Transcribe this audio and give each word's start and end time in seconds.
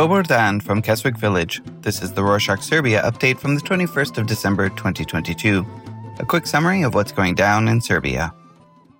Dobar 0.00 0.22
Dan 0.22 0.60
from 0.60 0.80
Keswick 0.80 1.18
Village. 1.18 1.60
This 1.82 2.00
is 2.00 2.10
the 2.10 2.22
Rorshok 2.22 2.62
Serbia 2.62 3.02
update 3.02 3.38
from 3.38 3.54
the 3.54 3.60
21st 3.60 4.16
of 4.16 4.26
December 4.26 4.70
2022. 4.70 5.66
A 6.18 6.24
quick 6.24 6.46
summary 6.46 6.80
of 6.80 6.94
what's 6.94 7.12
going 7.12 7.34
down 7.34 7.68
in 7.68 7.82
Serbia. 7.82 8.32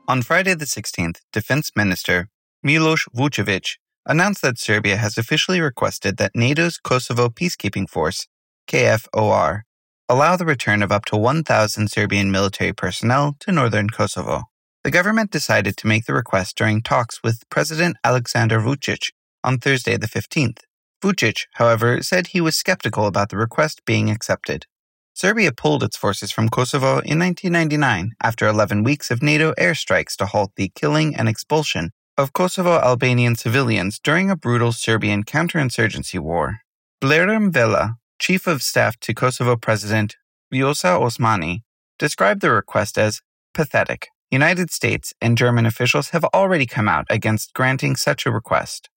On 0.08 0.20
Friday 0.20 0.52
the 0.52 0.66
16th, 0.66 1.20
Defense 1.32 1.70
Minister 1.74 2.28
Milos 2.62 3.06
Vucevic 3.16 3.78
announced 4.04 4.42
that 4.42 4.58
Serbia 4.58 4.98
has 4.98 5.16
officially 5.16 5.58
requested 5.58 6.18
that 6.18 6.32
NATO's 6.34 6.76
Kosovo 6.76 7.30
Peacekeeping 7.30 7.88
Force, 7.88 8.26
KFOR, 8.68 9.62
allow 10.06 10.36
the 10.36 10.44
return 10.44 10.82
of 10.82 10.92
up 10.92 11.06
to 11.06 11.16
1,000 11.16 11.90
Serbian 11.90 12.30
military 12.30 12.74
personnel 12.74 13.36
to 13.40 13.52
northern 13.52 13.88
Kosovo. 13.88 14.42
The 14.84 14.90
government 14.90 15.30
decided 15.30 15.78
to 15.78 15.86
make 15.86 16.04
the 16.04 16.12
request 16.12 16.58
during 16.58 16.82
talks 16.82 17.22
with 17.24 17.48
President 17.48 17.96
Alexander 18.04 18.60
Vucic 18.60 19.12
on 19.42 19.56
Thursday 19.56 19.96
the 19.96 20.06
15th. 20.06 20.58
Vucic, 21.00 21.46
however, 21.54 22.02
said 22.02 22.28
he 22.28 22.40
was 22.40 22.56
skeptical 22.56 23.06
about 23.06 23.30
the 23.30 23.36
request 23.36 23.84
being 23.84 24.10
accepted. 24.10 24.66
Serbia 25.14 25.52
pulled 25.52 25.82
its 25.82 25.96
forces 25.96 26.30
from 26.30 26.48
Kosovo 26.48 27.00
in 27.00 27.18
1999 27.18 28.12
after 28.22 28.46
11 28.46 28.84
weeks 28.84 29.10
of 29.10 29.22
NATO 29.22 29.52
airstrikes 29.54 30.16
to 30.16 30.26
halt 30.26 30.52
the 30.56 30.70
killing 30.74 31.14
and 31.14 31.28
expulsion 31.28 31.90
of 32.16 32.32
Kosovo 32.32 32.78
Albanian 32.78 33.36
civilians 33.36 33.98
during 33.98 34.30
a 34.30 34.36
brutal 34.36 34.72
Serbian 34.72 35.24
counterinsurgency 35.24 36.18
war. 36.18 36.60
Blerim 37.02 37.50
Vela, 37.52 37.96
chief 38.18 38.46
of 38.46 38.62
staff 38.62 38.98
to 39.00 39.14
Kosovo 39.14 39.56
President 39.56 40.16
Vjosa 40.52 41.00
Osmani, 41.00 41.62
described 41.98 42.40
the 42.40 42.50
request 42.50 42.98
as 42.98 43.20
pathetic. 43.54 44.08
United 44.30 44.70
States 44.70 45.12
and 45.20 45.36
German 45.36 45.66
officials 45.66 46.10
have 46.10 46.24
already 46.24 46.66
come 46.66 46.88
out 46.88 47.06
against 47.10 47.52
granting 47.52 47.96
such 47.96 48.26
a 48.26 48.30
request. 48.30 48.88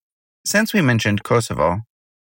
Since 0.45 0.73
we 0.73 0.81
mentioned 0.81 1.23
Kosovo, 1.23 1.81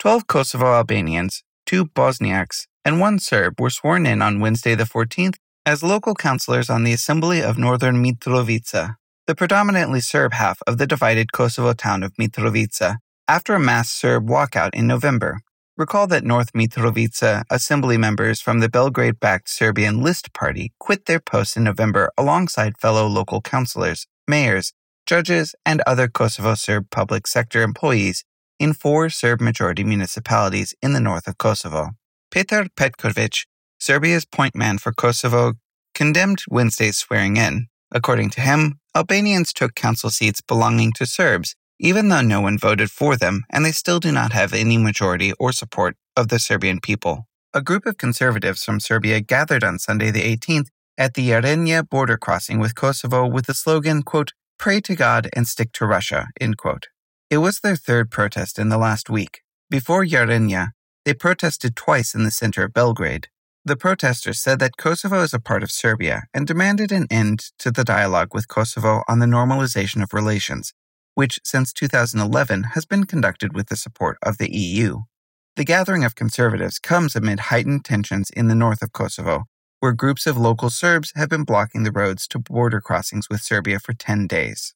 12 0.02 0.26
Kosovo 0.26 0.66
Albanians, 0.66 1.44
two 1.64 1.84
Bosniaks, 1.84 2.66
and 2.84 2.98
one 2.98 3.20
Serb 3.20 3.60
were 3.60 3.70
sworn 3.70 4.04
in 4.04 4.20
on 4.20 4.40
Wednesday 4.40 4.74
the 4.74 4.82
14th 4.82 5.36
as 5.64 5.84
local 5.84 6.16
councillors 6.16 6.68
on 6.68 6.82
the 6.82 6.92
Assembly 6.92 7.40
of 7.40 7.56
Northern 7.56 8.02
Mitrovica, 8.02 8.96
the 9.28 9.36
predominantly 9.36 10.00
Serb 10.00 10.32
half 10.32 10.58
of 10.66 10.78
the 10.78 10.88
divided 10.88 11.30
Kosovo 11.30 11.72
town 11.72 12.02
of 12.02 12.12
Mitrovica, 12.14 12.96
after 13.28 13.54
a 13.54 13.60
mass 13.60 13.90
Serb 13.90 14.26
walkout 14.26 14.74
in 14.74 14.88
November. 14.88 15.38
Recall 15.76 16.08
that 16.08 16.24
North 16.24 16.52
Mitrovica 16.52 17.44
assembly 17.48 17.96
members 17.96 18.40
from 18.40 18.58
the 18.58 18.68
Belgrade 18.68 19.20
backed 19.20 19.48
Serbian 19.48 20.02
List 20.02 20.32
Party 20.32 20.72
quit 20.80 21.04
their 21.04 21.20
posts 21.20 21.56
in 21.56 21.62
November 21.62 22.10
alongside 22.18 22.76
fellow 22.76 23.06
local 23.06 23.40
councillors, 23.40 24.08
mayors, 24.26 24.72
judges, 25.06 25.54
and 25.64 25.80
other 25.86 26.08
Kosovo 26.08 26.56
Serb 26.56 26.90
public 26.90 27.28
sector 27.28 27.62
employees 27.62 28.24
in 28.58 28.72
four 28.72 29.10
Serb 29.10 29.40
majority 29.40 29.84
municipalities 29.84 30.74
in 30.82 30.92
the 30.92 31.00
north 31.00 31.26
of 31.26 31.38
Kosovo. 31.38 31.90
Petar 32.30 32.66
Petkovic, 32.76 33.46
Serbia's 33.78 34.24
point 34.24 34.54
man 34.54 34.78
for 34.78 34.92
Kosovo, 34.92 35.54
condemned 35.94 36.42
Wednesday's 36.48 36.96
swearing 36.96 37.36
in. 37.36 37.68
According 37.92 38.30
to 38.30 38.40
him, 38.40 38.78
Albanians 38.94 39.52
took 39.52 39.74
council 39.74 40.10
seats 40.10 40.40
belonging 40.40 40.92
to 40.94 41.06
Serbs, 41.06 41.54
even 41.78 42.08
though 42.08 42.22
no 42.22 42.40
one 42.40 42.58
voted 42.58 42.90
for 42.90 43.16
them, 43.16 43.42
and 43.50 43.64
they 43.64 43.72
still 43.72 44.00
do 44.00 44.12
not 44.12 44.32
have 44.32 44.54
any 44.54 44.78
majority 44.78 45.32
or 45.38 45.52
support 45.52 45.96
of 46.16 46.28
the 46.28 46.38
Serbian 46.38 46.80
people. 46.80 47.26
A 47.52 47.60
group 47.60 47.84
of 47.84 47.98
conservatives 47.98 48.64
from 48.64 48.80
Serbia 48.80 49.20
gathered 49.20 49.64
on 49.64 49.78
Sunday 49.78 50.10
the 50.10 50.36
18th 50.36 50.68
at 50.96 51.14
the 51.14 51.28
Jarinje 51.30 51.88
border 51.88 52.16
crossing 52.16 52.58
with 52.58 52.74
Kosovo 52.74 53.26
with 53.26 53.46
the 53.46 53.54
slogan, 53.54 54.02
quote, 54.02 54.32
pray 54.58 54.80
to 54.80 54.94
God 54.94 55.28
and 55.34 55.46
stick 55.46 55.72
to 55.72 55.86
Russia, 55.86 56.28
end 56.40 56.56
quote. 56.56 56.86
It 57.32 57.38
was 57.38 57.60
their 57.60 57.76
third 57.76 58.10
protest 58.10 58.58
in 58.58 58.68
the 58.68 58.76
last 58.76 59.08
week. 59.08 59.40
Before 59.70 60.04
Jarinje, 60.04 60.72
they 61.06 61.14
protested 61.14 61.74
twice 61.74 62.14
in 62.14 62.24
the 62.24 62.30
center 62.30 62.62
of 62.62 62.74
Belgrade. 62.74 63.28
The 63.64 63.74
protesters 63.74 64.38
said 64.38 64.58
that 64.58 64.76
Kosovo 64.76 65.22
is 65.22 65.32
a 65.32 65.40
part 65.40 65.62
of 65.62 65.70
Serbia 65.70 66.24
and 66.34 66.46
demanded 66.46 66.92
an 66.92 67.06
end 67.10 67.44
to 67.60 67.70
the 67.70 67.84
dialogue 67.84 68.34
with 68.34 68.48
Kosovo 68.48 69.02
on 69.08 69.20
the 69.20 69.24
normalization 69.24 70.02
of 70.02 70.12
relations, 70.12 70.74
which 71.14 71.40
since 71.42 71.72
2011 71.72 72.64
has 72.74 72.84
been 72.84 73.04
conducted 73.04 73.54
with 73.54 73.68
the 73.68 73.76
support 73.76 74.18
of 74.22 74.36
the 74.36 74.54
EU. 74.54 74.98
The 75.56 75.64
gathering 75.64 76.04
of 76.04 76.14
conservatives 76.14 76.78
comes 76.78 77.16
amid 77.16 77.48
heightened 77.48 77.86
tensions 77.86 78.28
in 78.28 78.48
the 78.48 78.54
north 78.54 78.82
of 78.82 78.92
Kosovo, 78.92 79.44
where 79.80 79.94
groups 79.94 80.26
of 80.26 80.36
local 80.36 80.68
Serbs 80.68 81.14
have 81.16 81.30
been 81.30 81.44
blocking 81.44 81.84
the 81.84 81.92
roads 81.92 82.28
to 82.28 82.38
border 82.38 82.82
crossings 82.82 83.30
with 83.30 83.40
Serbia 83.40 83.80
for 83.80 83.94
10 83.94 84.26
days. 84.26 84.74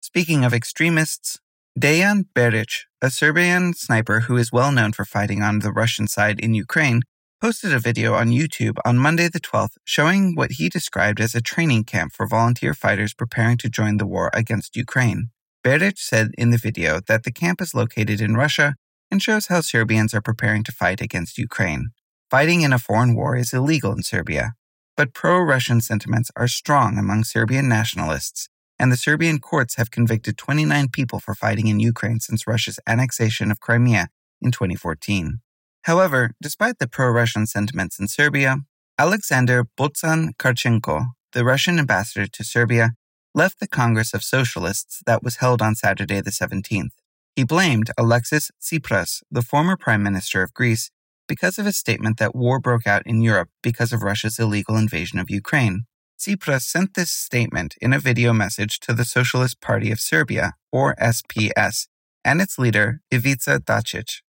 Speaking 0.00 0.42
of 0.42 0.54
extremists, 0.54 1.38
Dejan 1.78 2.24
Beric, 2.34 2.86
a 3.00 3.08
Serbian 3.08 3.72
sniper 3.72 4.20
who 4.20 4.36
is 4.36 4.50
well 4.50 4.72
known 4.72 4.92
for 4.92 5.04
fighting 5.04 5.42
on 5.42 5.60
the 5.60 5.70
Russian 5.70 6.08
side 6.08 6.40
in 6.40 6.52
Ukraine, 6.52 7.02
posted 7.40 7.72
a 7.72 7.78
video 7.78 8.14
on 8.14 8.30
YouTube 8.30 8.78
on 8.84 8.98
Monday 8.98 9.28
the 9.28 9.38
12th 9.38 9.76
showing 9.84 10.34
what 10.34 10.52
he 10.52 10.68
described 10.68 11.20
as 11.20 11.36
a 11.36 11.40
training 11.40 11.84
camp 11.84 12.12
for 12.12 12.26
volunteer 12.26 12.74
fighters 12.74 13.14
preparing 13.14 13.56
to 13.58 13.68
join 13.68 13.98
the 13.98 14.08
war 14.08 14.28
against 14.34 14.74
Ukraine. 14.74 15.30
Beric 15.62 15.98
said 15.98 16.32
in 16.36 16.50
the 16.50 16.58
video 16.58 16.98
that 17.06 17.22
the 17.22 17.30
camp 17.30 17.60
is 17.60 17.76
located 17.76 18.20
in 18.20 18.36
Russia 18.36 18.74
and 19.08 19.22
shows 19.22 19.46
how 19.46 19.60
Serbians 19.60 20.12
are 20.12 20.20
preparing 20.20 20.64
to 20.64 20.72
fight 20.72 21.00
against 21.00 21.38
Ukraine. 21.38 21.90
Fighting 22.28 22.62
in 22.62 22.72
a 22.72 22.80
foreign 22.80 23.14
war 23.14 23.36
is 23.36 23.52
illegal 23.52 23.92
in 23.92 24.02
Serbia, 24.02 24.54
but 24.96 25.14
pro 25.14 25.38
Russian 25.38 25.80
sentiments 25.80 26.32
are 26.34 26.48
strong 26.48 26.98
among 26.98 27.22
Serbian 27.22 27.68
nationalists 27.68 28.48
and 28.78 28.92
the 28.92 28.96
Serbian 28.96 29.38
courts 29.38 29.76
have 29.76 29.90
convicted 29.90 30.38
29 30.38 30.88
people 30.88 31.20
for 31.20 31.34
fighting 31.34 31.66
in 31.66 31.80
Ukraine 31.80 32.20
since 32.20 32.46
Russia's 32.46 32.78
annexation 32.86 33.50
of 33.50 33.60
Crimea 33.60 34.08
in 34.40 34.50
2014. 34.52 35.40
However, 35.82 36.32
despite 36.40 36.78
the 36.78 36.88
pro 36.88 37.10
Russian 37.10 37.46
sentiments 37.46 37.98
in 37.98 38.08
Serbia, 38.08 38.58
Alexander 38.98 39.64
Botsan 39.78 40.36
Kharchenko, 40.38 41.08
the 41.32 41.44
Russian 41.44 41.78
ambassador 41.78 42.26
to 42.26 42.44
Serbia, 42.44 42.92
left 43.34 43.60
the 43.60 43.68
Congress 43.68 44.12
of 44.14 44.24
Socialists 44.24 45.00
that 45.06 45.22
was 45.22 45.36
held 45.36 45.62
on 45.62 45.74
Saturday 45.74 46.20
the 46.20 46.30
17th. 46.30 46.90
He 47.36 47.44
blamed 47.44 47.90
Alexis 47.96 48.50
Tsipras, 48.60 49.22
the 49.30 49.42
former 49.42 49.76
prime 49.76 50.02
minister 50.02 50.42
of 50.42 50.54
Greece, 50.54 50.90
because 51.28 51.58
of 51.58 51.66
his 51.66 51.76
statement 51.76 52.18
that 52.18 52.34
war 52.34 52.58
broke 52.58 52.86
out 52.86 53.06
in 53.06 53.20
Europe 53.20 53.50
because 53.62 53.92
of 53.92 54.02
Russia's 54.02 54.38
illegal 54.38 54.76
invasion 54.76 55.18
of 55.18 55.30
Ukraine. 55.30 55.84
Tsipras 56.18 56.62
sent 56.62 56.94
this 56.94 57.12
statement 57.12 57.76
in 57.80 57.92
a 57.92 58.00
video 58.00 58.32
message 58.32 58.80
to 58.80 58.92
the 58.92 59.04
Socialist 59.04 59.60
Party 59.60 59.92
of 59.92 60.00
Serbia, 60.00 60.54
or 60.72 60.96
SPS, 60.96 61.86
and 62.24 62.40
its 62.40 62.58
leader, 62.58 63.00
Ivica 63.12 63.60
Dacic. 63.60 64.22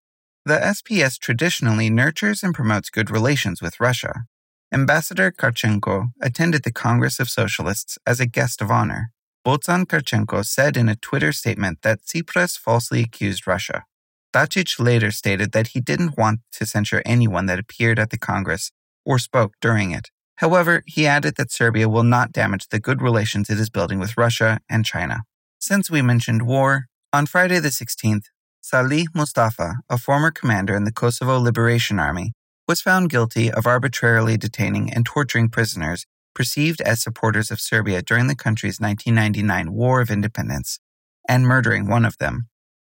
The 0.45 0.59
SPS 0.59 1.17
traditionally 1.17 1.89
nurtures 1.89 2.43
and 2.43 2.53
promotes 2.53 2.91
good 2.91 3.09
relations 3.09 3.59
with 3.59 3.79
Russia. 3.79 4.25
Ambassador 4.71 5.31
Kharchenko 5.31 6.09
attended 6.21 6.63
the 6.63 6.71
Congress 6.71 7.19
of 7.19 7.27
Socialists 7.27 7.97
as 8.05 8.19
a 8.19 8.27
guest 8.27 8.61
of 8.61 8.69
honor. 8.69 9.11
Botsan 9.43 9.85
Kharchenko 9.85 10.45
said 10.45 10.77
in 10.77 10.89
a 10.89 10.95
Twitter 10.95 11.31
statement 11.31 11.79
that 11.81 12.01
Tsipras 12.03 12.55
falsely 12.55 13.01
accused 13.01 13.47
Russia. 13.47 13.85
Dacic 14.31 14.79
later 14.79 15.09
stated 15.09 15.53
that 15.53 15.69
he 15.69 15.81
didn't 15.81 16.19
want 16.19 16.41
to 16.51 16.67
censure 16.67 17.01
anyone 17.03 17.47
that 17.47 17.57
appeared 17.57 17.97
at 17.97 18.11
the 18.11 18.19
Congress 18.19 18.71
or 19.03 19.17
spoke 19.17 19.55
during 19.59 19.89
it. 19.89 20.11
However, 20.39 20.83
he 20.85 21.05
added 21.05 21.35
that 21.35 21.51
Serbia 21.51 21.89
will 21.89 22.03
not 22.03 22.31
damage 22.31 22.69
the 22.69 22.79
good 22.79 23.01
relations 23.01 23.49
it 23.49 23.59
is 23.59 23.69
building 23.69 23.99
with 23.99 24.17
Russia 24.17 24.61
and 24.69 24.85
China. 24.85 25.23
Since 25.59 25.91
we 25.91 26.01
mentioned 26.01 26.43
war, 26.43 26.85
on 27.11 27.25
Friday 27.25 27.59
the 27.59 27.67
16th, 27.69 28.27
Salih 28.61 29.07
Mustafa, 29.13 29.79
a 29.89 29.97
former 29.97 30.31
commander 30.31 30.77
in 30.77 30.85
the 30.85 30.93
Kosovo 30.93 31.37
Liberation 31.39 31.99
Army, 31.99 32.31
was 32.69 32.79
found 32.79 33.09
guilty 33.09 33.51
of 33.51 33.67
arbitrarily 33.67 34.37
detaining 34.37 34.93
and 34.93 35.05
torturing 35.05 35.49
prisoners 35.49 36.05
perceived 36.33 36.79
as 36.81 37.01
supporters 37.01 37.51
of 37.51 37.59
Serbia 37.59 38.01
during 38.01 38.27
the 38.27 38.35
country's 38.35 38.79
1999 38.79 39.73
War 39.73 39.99
of 39.99 40.09
Independence 40.09 40.79
and 41.27 41.45
murdering 41.45 41.85
one 41.85 42.05
of 42.05 42.17
them. 42.17 42.47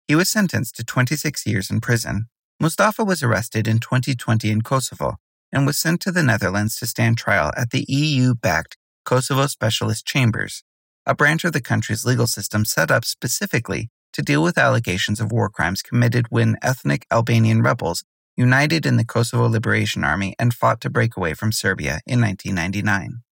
He 0.09 0.15
was 0.15 0.31
sentenced 0.31 0.77
to 0.77 0.85
26 0.85 1.47
years 1.47 1.71
in 1.71 1.83
prison. 1.83 2.29
Mustafa 2.59 3.05
was 3.05 3.23
arrested 3.23 3.69
in 3.69 3.81
2020 3.81 4.51
in 4.51 4.63
Kosovo 4.63 5.19
and 5.55 5.65
was 5.65 5.79
sent 5.79 6.01
to 6.03 6.11
the 6.11 6.23
Netherlands 6.23 6.77
to 6.77 6.87
stand 6.87 7.17
trial 7.17 7.53
at 7.57 7.71
the 7.71 7.87
EU 7.89 8.35
backed 8.35 8.77
Kosovo 9.05 9.47
Specialist 9.47 10.05
Chambers, 10.05 10.65
a 11.07 11.15
branch 11.15 11.45
of 11.45 11.53
the 11.53 11.61
country's 11.61 12.05
legal 12.05 12.27
system 12.27 12.65
set 12.65 12.91
up 12.91 13.05
specifically 13.05 13.89
to 14.13 14.23
deal 14.23 14.43
with 14.43 14.59
allegations 14.59 15.21
of 15.21 15.31
war 15.31 15.49
crimes 15.49 15.81
committed 15.81 16.27
when 16.31 16.57
ethnic 16.61 17.07
Albanian 17.13 17.63
rebels 17.63 18.05
united 18.37 18.85
in 18.85 18.97
the 18.97 19.05
Kosovo 19.05 19.47
Liberation 19.47 20.03
Army 20.03 20.35
and 20.39 20.53
fought 20.53 20.81
to 20.81 20.91
break 20.91 21.17
away 21.17 21.35
from 21.35 21.53
Serbia 21.53 22.01
in 22.05 22.21
1999. 22.21 23.23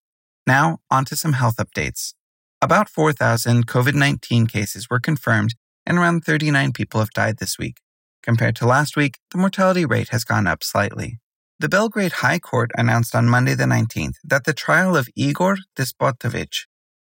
Now, 0.47 0.79
on 0.91 1.05
to 1.07 1.17
some 1.17 1.33
health 1.33 1.57
updates. 1.57 2.15
About 2.61 2.89
4,000 2.89 3.67
COVID 3.67 3.95
19 3.95 4.47
cases 4.47 4.89
were 4.89 5.01
confirmed, 5.01 5.55
and 5.85 5.99
around 5.99 6.25
39 6.25 6.73
people 6.73 7.01
have 7.01 7.11
died 7.11 7.39
this 7.39 7.59
week. 7.59 7.79
Compared 8.23 8.55
to 8.57 8.67
last 8.67 8.97
week, 8.97 9.19
the 9.33 9.39
mortality 9.39 9.85
rate 9.85 10.11
has 10.11 10.23
gone 10.23 10.47
up 10.47 10.63
slightly. 10.63 11.19
The 11.63 11.69
Belgrade 11.69 12.15
High 12.25 12.41
Court 12.41 12.73
announced 12.77 13.15
on 13.15 13.29
Monday 13.29 13.55
the 13.55 13.67
19th 13.67 14.17
that 14.25 14.43
the 14.43 14.53
trial 14.53 14.97
of 14.97 15.09
Igor 15.15 15.59
Despotovic, 15.77 16.67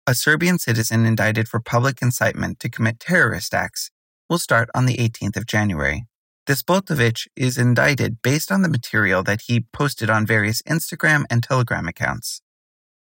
a 0.06 0.13
Serbian 0.13 0.59
citizen 0.59 1.03
indicted 1.03 1.47
for 1.47 1.59
public 1.59 2.00
incitement 2.00 2.59
to 2.59 2.69
commit 2.69 3.00
terrorist 3.00 3.56
acts, 3.56 3.89
will 4.30 4.38
start 4.38 4.69
on 4.75 4.86
the 4.86 4.97
18th 4.97 5.36
of 5.36 5.47
January. 5.47 6.06
Despotovic 6.45 7.25
is 7.36 7.57
indicted 7.57 8.21
based 8.21 8.51
on 8.51 8.62
the 8.62 8.69
material 8.69 9.24
that 9.24 9.42
he 9.47 9.65
posted 9.74 10.12
on 10.12 10.27
various 10.27 10.62
Instagram 10.62 11.24
and 11.27 11.41
Telegram 11.41 11.88
accounts. 11.88 12.44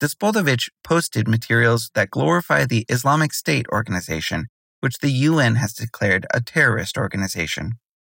Despotovic 0.00 0.70
posted 0.82 1.28
materials 1.28 1.90
that 1.94 2.10
glorify 2.10 2.64
the 2.64 2.86
Islamic 2.88 3.34
State 3.34 3.66
organization, 3.70 4.46
which 4.80 5.00
the 5.00 5.10
UN 5.10 5.56
has 5.56 5.74
declared 5.74 6.24
a 6.32 6.40
terrorist 6.40 6.96
organization. 6.96 7.72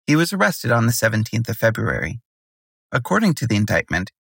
He 0.06 0.15
was 0.15 0.33
arrested 0.33 0.71
on 0.71 0.87
the 0.87 0.93
17th 0.93 1.49
of 1.49 1.56
February. 1.56 2.21
According 2.93 3.35
to 3.35 3.47
the 3.47 3.57
indictment, 3.57 4.11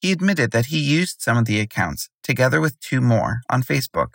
he 0.00 0.12
admitted 0.12 0.52
that 0.52 0.66
he 0.66 0.78
used 0.78 1.20
some 1.20 1.36
of 1.36 1.44
the 1.44 1.60
accounts, 1.60 2.08
together 2.22 2.60
with 2.60 2.80
two 2.80 3.00
more, 3.00 3.40
on 3.50 3.62
Facebook. 3.62 4.14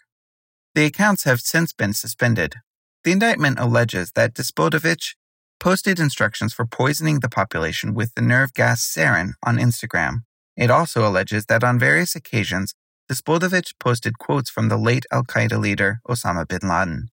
The 0.73 0.85
accounts 0.85 1.25
have 1.25 1.41
since 1.41 1.73
been 1.73 1.93
suspended. 1.93 2.55
The 3.03 3.11
indictment 3.11 3.59
alleges 3.59 4.11
that 4.13 4.33
Despotovic 4.33 5.15
posted 5.59 5.99
instructions 5.99 6.53
for 6.53 6.65
poisoning 6.65 7.19
the 7.19 7.29
population 7.29 7.93
with 7.93 8.13
the 8.15 8.21
nerve 8.21 8.53
gas 8.53 8.81
sarin 8.81 9.33
on 9.43 9.57
Instagram. 9.57 10.21
It 10.57 10.71
also 10.71 11.07
alleges 11.07 11.45
that 11.45 11.63
on 11.63 11.77
various 11.77 12.15
occasions, 12.15 12.73
Despotovic 13.11 13.73
posted 13.79 14.17
quotes 14.17 14.49
from 14.49 14.69
the 14.69 14.77
late 14.77 15.05
Al 15.11 15.23
Qaeda 15.23 15.59
leader 15.59 15.99
Osama 16.07 16.47
bin 16.47 16.67
Laden. 16.67 17.09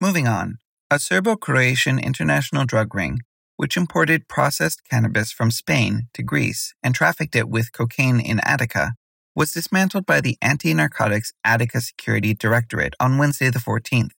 Moving 0.00 0.28
on, 0.28 0.58
a 0.90 0.98
Serbo 0.98 1.36
Croatian 1.36 1.98
international 1.98 2.64
drug 2.64 2.94
ring 2.94 3.20
which 3.64 3.78
imported 3.78 4.28
processed 4.28 4.82
cannabis 4.90 5.32
from 5.32 5.50
Spain 5.50 6.06
to 6.12 6.22
Greece 6.22 6.74
and 6.82 6.94
trafficked 6.94 7.34
it 7.34 7.48
with 7.48 7.72
cocaine 7.72 8.20
in 8.20 8.38
Attica, 8.40 8.92
was 9.34 9.52
dismantled 9.52 10.04
by 10.04 10.20
the 10.20 10.36
Anti 10.42 10.74
Narcotics 10.74 11.32
Attica 11.42 11.80
Security 11.80 12.34
Directorate 12.34 12.92
on 13.00 13.16
Wednesday 13.16 13.48
the 13.48 13.58
14th. 13.58 14.10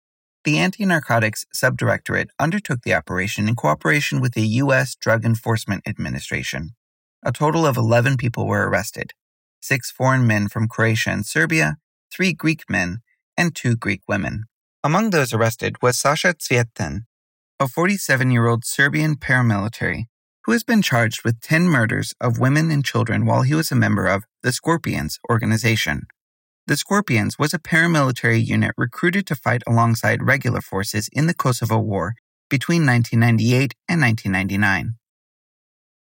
The 0.44 0.56
Anti 0.56 0.86
Narcotics 0.86 1.44
Subdirectorate 1.54 2.28
undertook 2.40 2.80
the 2.84 2.94
operation 2.94 3.46
in 3.46 3.54
cooperation 3.54 4.22
with 4.22 4.32
the 4.32 4.46
U.S. 4.62 4.94
Drug 4.94 5.26
Enforcement 5.26 5.82
Administration. 5.86 6.70
A 7.22 7.30
total 7.30 7.66
of 7.66 7.76
11 7.76 8.16
people 8.16 8.46
were 8.46 8.66
arrested 8.66 9.12
six 9.60 9.90
foreign 9.90 10.26
men 10.26 10.48
from 10.48 10.68
Croatia 10.68 11.10
and 11.10 11.26
Serbia, 11.26 11.76
three 12.10 12.32
Greek 12.32 12.62
men, 12.70 13.00
and 13.36 13.54
two 13.54 13.76
Greek 13.76 14.00
women. 14.08 14.44
Among 14.82 15.10
those 15.10 15.34
arrested 15.34 15.76
was 15.82 15.98
Sasha 15.98 16.32
Cvjetan, 16.32 17.00
a 17.60 17.68
47 17.68 18.32
year 18.32 18.48
old 18.48 18.64
Serbian 18.64 19.14
paramilitary 19.14 20.06
who 20.44 20.52
has 20.52 20.64
been 20.64 20.82
charged 20.82 21.24
with 21.24 21.40
10 21.40 21.64
murders 21.64 22.12
of 22.20 22.38
women 22.38 22.70
and 22.70 22.84
children 22.84 23.24
while 23.24 23.42
he 23.42 23.54
was 23.54 23.70
a 23.70 23.76
member 23.76 24.06
of 24.06 24.24
the 24.42 24.52
Scorpions 24.52 25.18
organization. 25.30 26.02
The 26.66 26.76
Scorpions 26.76 27.38
was 27.38 27.54
a 27.54 27.58
paramilitary 27.58 28.44
unit 28.44 28.72
recruited 28.76 29.26
to 29.28 29.36
fight 29.36 29.62
alongside 29.68 30.26
regular 30.26 30.60
forces 30.60 31.08
in 31.12 31.28
the 31.28 31.34
Kosovo 31.34 31.78
War 31.78 32.14
between 32.50 32.84
1998 32.84 33.74
and 33.88 34.00
1999. 34.00 34.94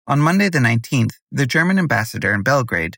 On 0.08 0.18
Monday 0.18 0.48
the 0.48 0.58
19th, 0.58 1.14
the 1.30 1.46
German 1.46 1.78
ambassador 1.78 2.34
in 2.34 2.42
Belgrade, 2.42 2.96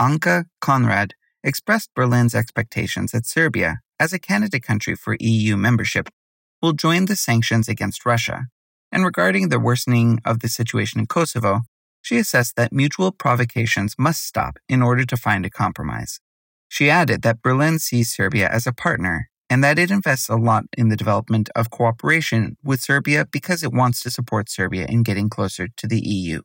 Anke 0.00 0.44
Konrad, 0.60 1.12
expressed 1.42 1.90
Berlin's 1.94 2.34
expectations 2.34 3.12
that 3.12 3.26
Serbia, 3.26 3.80
as 3.98 4.12
a 4.12 4.18
candidate 4.18 4.62
country 4.62 4.94
for 4.94 5.16
EU 5.18 5.56
membership, 5.56 6.08
will 6.62 6.72
join 6.72 7.06
the 7.06 7.16
sanctions 7.16 7.68
against 7.68 8.06
Russia. 8.06 8.46
And 8.92 9.04
regarding 9.04 9.48
the 9.48 9.60
worsening 9.60 10.20
of 10.24 10.40
the 10.40 10.48
situation 10.48 11.00
in 11.00 11.06
Kosovo, 11.06 11.62
she 12.02 12.18
assessed 12.18 12.56
that 12.56 12.72
mutual 12.72 13.12
provocations 13.12 13.94
must 13.98 14.24
stop 14.24 14.58
in 14.68 14.82
order 14.82 15.04
to 15.04 15.16
find 15.16 15.44
a 15.44 15.50
compromise. 15.50 16.20
She 16.68 16.90
added 16.90 17.22
that 17.22 17.42
Berlin 17.42 17.78
sees 17.78 18.10
Serbia 18.10 18.48
as 18.48 18.66
a 18.66 18.72
partner 18.72 19.28
and 19.50 19.64
that 19.64 19.78
it 19.78 19.90
invests 19.90 20.28
a 20.28 20.36
lot 20.36 20.64
in 20.78 20.88
the 20.88 20.96
development 20.96 21.50
of 21.56 21.70
cooperation 21.70 22.56
with 22.62 22.80
Serbia 22.80 23.26
because 23.30 23.64
it 23.64 23.72
wants 23.72 24.00
to 24.02 24.10
support 24.10 24.48
Serbia 24.48 24.86
in 24.86 25.02
getting 25.02 25.28
closer 25.28 25.66
to 25.76 25.88
the 25.88 25.98
EU. 25.98 26.40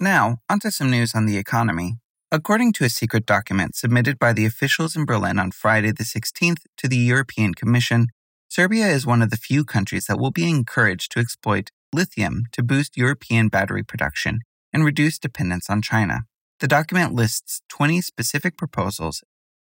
Now, 0.00 0.38
onto 0.48 0.70
some 0.70 0.90
news 0.90 1.14
on 1.14 1.26
the 1.26 1.36
economy. 1.36 1.98
According 2.32 2.72
to 2.74 2.84
a 2.84 2.90
secret 2.90 3.26
document 3.26 3.74
submitted 3.74 4.18
by 4.18 4.32
the 4.32 4.46
officials 4.46 4.96
in 4.96 5.04
Berlin 5.04 5.38
on 5.38 5.50
Friday 5.50 5.92
the 5.92 6.04
16th 6.04 6.62
to 6.78 6.88
the 6.88 6.96
European 6.96 7.54
Commission, 7.54 8.08
Serbia 8.50 8.86
is 8.86 9.06
one 9.06 9.20
of 9.20 9.28
the 9.28 9.36
few 9.36 9.62
countries 9.62 10.06
that 10.06 10.18
will 10.18 10.30
be 10.30 10.48
encouraged 10.48 11.12
to 11.12 11.20
exploit 11.20 11.70
lithium 11.92 12.44
to 12.52 12.62
boost 12.62 12.96
European 12.96 13.48
battery 13.48 13.82
production 13.82 14.40
and 14.72 14.86
reduce 14.86 15.18
dependence 15.18 15.68
on 15.68 15.82
China. 15.82 16.20
The 16.60 16.66
document 16.66 17.14
lists 17.14 17.60
20 17.68 18.00
specific 18.00 18.56
proposals 18.56 19.22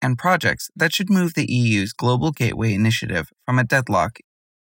and 0.02 0.18
projects 0.18 0.68
that 0.76 0.92
should 0.92 1.08
move 1.08 1.32
the 1.32 1.50
EU's 1.50 1.94
Global 1.94 2.32
Gateway 2.32 2.74
Initiative 2.74 3.30
from 3.46 3.58
a 3.58 3.64
deadlock 3.64 4.18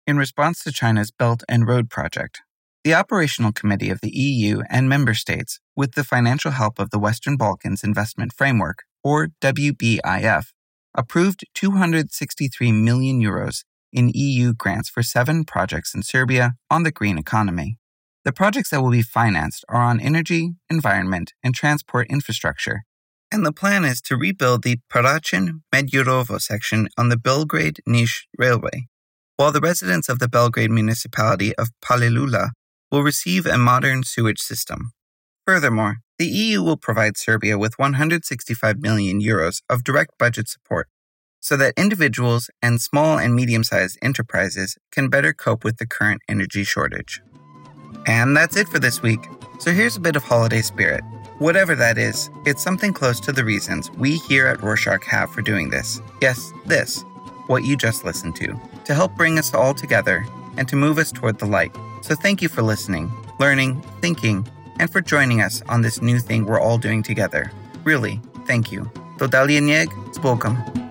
in 0.06 0.18
response 0.18 0.63
to 0.63 0.71
China's 0.71 1.10
Belt 1.10 1.44
and 1.50 1.68
Road 1.68 1.89
Project. 1.89 2.42
The 2.83 2.94
Operational 2.94 3.51
Committee 3.51 3.89
of 3.89 4.01
the 4.01 4.15
EU 4.15 4.62
and 4.69 4.88
member 4.88 5.15
states, 5.15 5.60
with 5.75 5.94
the 5.94 6.04
financial 6.04 6.51
help 6.51 6.77
of 6.77 6.92
the 6.92 7.00
Western 7.00 7.36
Balkans 7.36 7.83
Investment 7.83 8.31
Framework, 8.31 8.83
or 9.04 9.30
WBIF, 9.42 10.48
approved 10.94 11.45
263 11.56 12.71
million 12.71 13.19
euros 13.19 13.63
in 13.94 14.12
EU 14.13 14.54
grants 14.54 14.90
for 14.90 15.04
seven 15.04 15.45
projects 15.45 15.94
in 15.94 16.04
Serbia 16.04 16.56
on 16.69 16.84
the 16.84 16.92
green 16.92 17.18
economy. 17.18 17.78
The 18.25 18.34
projects 18.34 18.69
that 18.69 18.81
will 18.81 18.92
be 18.92 19.01
financed 19.01 19.63
are 19.69 19.81
on 19.81 20.00
energy, 20.00 20.56
environment, 20.69 21.34
and 21.44 21.54
transport 21.54 22.07
infrastructure. 22.10 22.84
And 23.31 23.45
the 23.45 23.51
plan 23.51 23.84
is 23.86 24.01
to 24.04 24.16
rebuild 24.16 24.63
the 24.63 24.80
Paraćin 24.92 25.62
Međurovo 25.74 26.40
section 26.42 26.88
on 26.98 27.10
the 27.10 27.18
Belgrade 27.18 27.80
Niš 27.88 28.22
Railway, 28.38 28.88
while 29.38 29.51
the 29.51 29.60
residents 29.60 30.10
of 30.10 30.19
the 30.19 30.30
Belgrade 30.30 30.72
municipality 30.72 31.54
of 31.56 31.69
Palilula 31.84 32.51
will 32.92 33.04
receive 33.04 33.46
a 33.46 33.57
modern 33.57 34.04
sewage 34.04 34.39
system. 34.39 34.92
Furthermore, 35.46 35.98
the 36.18 36.28
EU 36.28 36.63
will 36.63 36.78
provide 36.78 37.18
Serbia 37.18 37.57
with 37.57 37.78
165 37.78 38.78
million 38.80 39.19
euros 39.19 39.62
of 39.69 39.84
direct 39.84 40.12
budget 40.18 40.48
support 40.48 40.88
so 41.44 41.57
that 41.57 41.74
individuals 41.75 42.50
and 42.62 42.81
small 42.81 43.19
and 43.19 43.36
medium 43.36 43.66
sized 43.66 44.00
enterprises 44.01 44.78
can 44.92 45.10
better 45.10 45.34
cope 45.34 45.66
with 45.66 45.78
the 45.78 45.86
current 45.86 46.22
energy 46.30 46.63
shortage. 46.63 47.22
And 48.07 48.36
that's 48.36 48.56
it 48.56 48.69
for 48.69 48.80
this 48.80 49.01
week. 49.01 49.19
So 49.60 49.72
here's 49.72 49.98
a 49.98 50.00
bit 50.00 50.16
of 50.16 50.24
holiday 50.24 50.62
spirit. 50.62 51.04
Whatever 51.40 51.75
that 51.75 51.98
is, 51.98 52.30
it's 52.45 52.63
something 52.63 52.94
close 52.94 53.19
to 53.19 53.34
the 53.34 53.44
reasons 53.44 53.92
we 53.92 54.16
here 54.19 54.48
at 54.48 54.60
Rorshok 54.60 55.04
have 55.04 55.31
for 55.31 55.42
doing 55.42 55.70
this. 55.70 56.01
Yes, 56.22 56.51
this, 56.65 57.03
what 57.48 57.65
you 57.65 57.75
just 57.75 58.06
listened 58.06 58.38
to, 58.38 58.58
to 58.86 58.94
help 58.94 59.13
bring 59.17 59.38
us 59.38 59.53
all 59.53 59.74
together 59.74 60.25
and 60.56 60.67
to 60.70 60.77
move 60.77 60.98
us 60.98 61.12
toward 61.12 61.39
the 61.39 61.46
light. 61.46 61.75
So 62.03 62.15
thank 62.15 62.41
you 62.41 62.48
for 62.48 62.62
listening, 62.62 63.12
learning, 63.39 63.82
thinking, 64.00 64.48
and 64.79 64.89
for 64.89 65.01
joining 65.01 65.41
us 65.41 65.62
on 65.67 65.82
this 65.82 66.01
new 66.01 66.20
thing 66.20 66.46
we're 66.46 66.60
all 66.60 66.77
doing 66.77 67.03
together. 67.03 67.51
Really, 67.84 68.22
thank 68.48 68.72
you. 68.72 68.89
Dodalia 69.17 69.62
Nieg, 69.62 70.15
spoken. 70.15 70.83